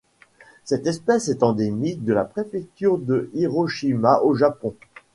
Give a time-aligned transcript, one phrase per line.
[0.63, 4.75] Cette espèce est endémique de la préfecture de Hiroshima au Japon.